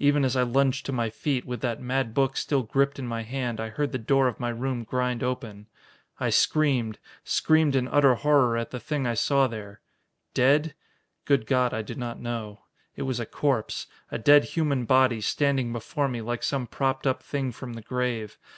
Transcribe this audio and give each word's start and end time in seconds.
Even 0.00 0.24
as 0.24 0.34
I 0.34 0.42
lunged 0.42 0.84
to 0.86 0.90
my 0.92 1.10
feet, 1.10 1.44
with 1.46 1.60
that 1.60 1.80
mad 1.80 2.12
book 2.12 2.36
still 2.36 2.64
gripped 2.64 2.98
in 2.98 3.06
my 3.06 3.22
hand, 3.22 3.60
I 3.60 3.68
heard 3.68 3.92
the 3.92 3.98
door 4.00 4.26
of 4.26 4.40
my 4.40 4.48
room 4.48 4.82
grind 4.82 5.22
open. 5.22 5.68
I 6.18 6.30
screamed, 6.30 6.98
screamed 7.22 7.76
in 7.76 7.86
utter 7.86 8.16
horror 8.16 8.56
at 8.56 8.72
the 8.72 8.80
thing 8.80 9.06
I 9.06 9.14
saw 9.14 9.46
there. 9.46 9.80
Dead? 10.34 10.74
Good 11.24 11.46
God, 11.46 11.72
I 11.72 11.82
do 11.82 11.94
not 11.94 12.18
know. 12.18 12.62
It 12.96 13.02
was 13.02 13.20
a 13.20 13.26
corpse, 13.26 13.86
a 14.10 14.18
dead 14.18 14.42
human 14.42 14.86
body, 14.86 15.20
standing 15.20 15.72
before 15.72 16.08
me 16.08 16.20
like 16.20 16.42
some 16.42 16.66
propped 16.66 17.06
up 17.06 17.22
thing 17.22 17.52
from 17.52 17.74
the 17.74 17.82
grave. 17.82 18.38